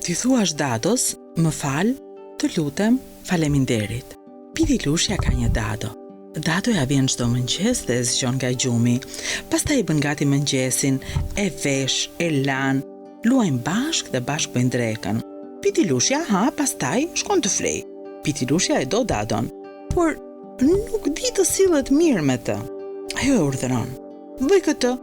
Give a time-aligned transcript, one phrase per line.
[0.00, 1.02] Ti është dados,
[1.36, 1.90] më fal,
[2.40, 2.94] të lutem,
[3.28, 4.14] faleminderit.
[4.56, 5.90] Pidi lushja ka një dado.
[6.40, 8.96] Dadoja vjen çdo mëngjes dhe zgjon nga gjumi.
[9.52, 10.96] Pastaj i bën gati mëngjesin,
[11.36, 12.80] e vesh, e lan,
[13.28, 15.20] luajn bashk dhe bashk bëjnë drekën.
[15.62, 17.78] Piti lushja ha, pastaj shkon të flej.
[18.24, 19.50] Piti lushja e do dadon,
[19.92, 20.16] por
[20.64, 22.56] nuk di të silët mirë me të.
[23.20, 23.92] Ajo e urdhëron.
[24.48, 24.94] Vëj këtë,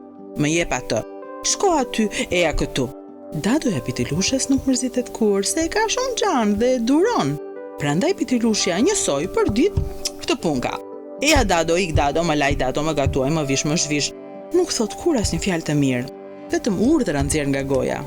[0.42, 1.04] më jep atë.
[1.52, 2.88] Shko aty, eja këtu.
[3.36, 7.34] Dado e pitilushes nuk mërzitet kur se e ka shumë gjanë dhe duron.
[7.80, 9.82] Prandaj pitilushja njësoj për ditë
[10.22, 10.72] këtë punka.
[11.20, 14.10] Eja dado, ik dado, më laj dado, më gatuaj, më vish, më shvish.
[14.56, 16.12] Nuk thot kur as një fjalë të mirë,
[16.54, 17.98] vetëm urë dhe randzirë nga goja.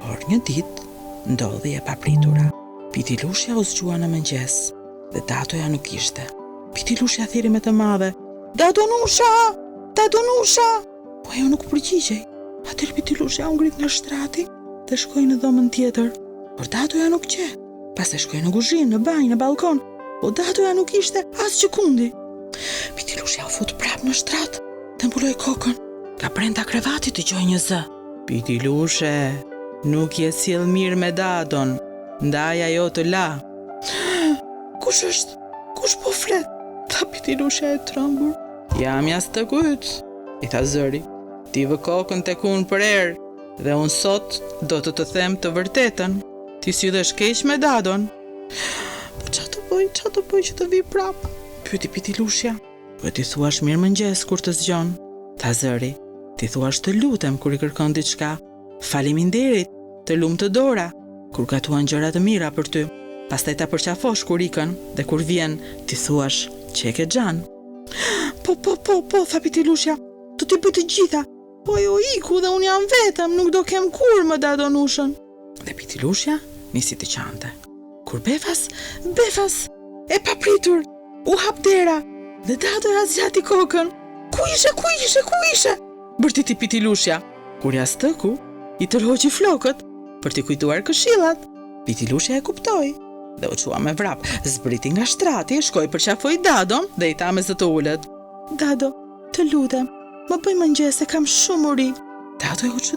[0.00, 2.46] Por një ndodhë ndodhi e papritura.
[2.94, 4.56] Pitilushja u zgjua në mëngjes
[5.12, 6.24] dhe datoja nuk ishte.
[6.74, 8.08] Pitilushja thiri me të madhe,
[8.56, 9.32] dado nusha,
[9.92, 10.66] dado nusha.
[11.26, 12.24] Po e nuk përgjigjej.
[12.70, 14.46] Atër Pitilushja u ngrit nga shtrati
[14.90, 16.08] dhe shkoj në dhomën tjetër.
[16.58, 17.46] Por datuja nuk qe.
[17.96, 19.78] Pas e shkoj në guzhin, në baj, në balkon.
[20.20, 22.08] Po datuja nuk ishte asë që kundi.
[22.98, 24.58] Piti lushja u fut prap në shtrat
[24.98, 25.76] dhe mbuloj kokën.
[26.20, 27.80] Ka prenta krevatit të gjoj një zë.
[28.28, 29.14] Piti lushe,
[29.88, 31.76] nuk je s'jel mirë me dadon.
[32.26, 33.24] Ndaja jo të la.
[34.82, 35.38] Kush është?
[35.78, 36.50] Kush po flet?
[36.90, 38.34] Ta piti lushja e trëmbur.
[38.82, 39.96] Jam jas të kujtë,
[40.44, 41.00] i tha zëri.
[41.54, 43.18] Ti vë kokën të kunë për erë
[43.58, 44.36] dhe unë sot
[44.70, 46.16] do të të them të vërtetën,
[46.62, 48.06] ti si dhe shkesh me dadon.
[49.20, 51.30] Po që të bëj, që të bëj që të vi prapë?
[51.66, 52.54] Pyti piti lushja.
[53.00, 54.94] Po ti thuash mirë më njësë kur të zgjon.
[55.40, 55.92] Ta zëri,
[56.38, 58.34] ti thuash të lutem kur i kërkon diçka.
[59.36, 59.68] derit
[60.06, 60.88] të lumë të dora,
[61.34, 62.82] kur gatuan gjëra të mira për ty.
[63.30, 65.52] Pastaj ta përqafosh kur ikën dhe kur vjen,
[65.86, 67.40] ti thuash që e ke gjanë.
[68.44, 69.94] Po, po, po, po, tha piti lushja,
[70.38, 71.20] të ti bëjtë gjitha,
[71.66, 75.10] Po ju jo iku dhe unë jam vetëm, nuk do kem kur më da donushën.
[75.66, 76.38] Dhe piti lushja,
[76.72, 77.50] nisi të qante.
[78.08, 78.66] Kur befas,
[79.18, 79.56] befas,
[80.08, 80.80] e papritur,
[81.28, 81.98] u hap dera,
[82.48, 83.92] dhe dator as gjati kokën.
[84.34, 85.74] Ku ishe, ku ishe, ku ishe?
[86.22, 87.20] Bërti ti piti lushja.
[87.60, 87.84] Kur ja
[88.20, 88.32] ku
[88.80, 89.84] i tërhoqi flokët,
[90.22, 91.38] për t'i kujtuar këshillat.
[91.84, 92.88] Piti lushja e kuptoj,
[93.40, 97.28] dhe u qua me vrap, zbriti nga shtrati, shkoj për qafoj dadon, dhe i ta
[97.32, 98.08] me të ullet.
[98.56, 98.88] Dado,
[99.36, 99.84] të lutem,
[100.30, 101.90] më bëj më e se kam shumë uri.
[102.38, 102.96] Të ato e u që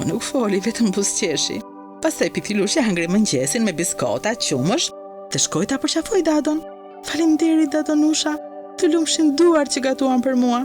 [0.00, 1.58] Më nuk foli, vetëm busqeshi.
[2.02, 3.18] Pasaj piti lushi angri më
[3.64, 4.88] me biskota, qumësh,
[5.30, 6.58] të shkoj ta përqafoj dadon.
[7.06, 8.32] Falim diri, dadonusha,
[8.78, 10.60] të lumshin duar që gatuan për mua.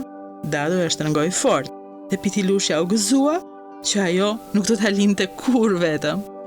[0.52, 1.70] Dado e shtë fort,
[2.10, 3.36] dhe piti lushi au gëzua
[3.88, 6.37] që ajo nuk do t'alin të kur vetëm.